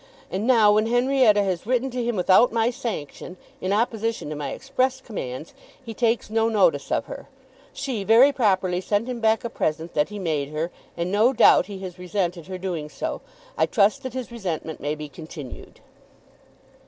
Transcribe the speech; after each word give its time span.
And 0.31 0.47
now, 0.47 0.73
when 0.73 0.87
Henrietta 0.87 1.43
has 1.43 1.67
written 1.67 1.91
to 1.91 2.03
him 2.03 2.15
without 2.15 2.51
my 2.51 2.71
sanction, 2.71 3.37
in 3.61 3.71
opposition 3.71 4.31
to 4.31 4.35
my 4.35 4.49
express 4.49 4.99
commands, 4.99 5.53
he 5.85 5.93
takes 5.93 6.31
no 6.31 6.49
notice 6.49 6.91
of 6.91 7.05
her. 7.05 7.27
She, 7.71 8.03
very 8.03 8.31
properly, 8.33 8.81
sent 8.81 9.07
him 9.07 9.19
back 9.19 9.43
a 9.43 9.49
present 9.51 9.93
that 9.93 10.09
he 10.09 10.17
made 10.17 10.49
her, 10.49 10.71
and 10.97 11.11
no 11.11 11.33
doubt 11.33 11.67
he 11.67 11.77
has 11.81 11.99
resented 11.99 12.47
her 12.47 12.57
doing 12.57 12.89
so. 12.89 13.21
I 13.59 13.67
trust 13.67 14.01
that 14.01 14.15
his 14.15 14.31
resentment 14.31 14.79
may 14.79 14.95
be 14.95 15.07
continued." 15.07 15.81